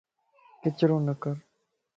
[0.61, 1.35] ڪچرو نه ڪر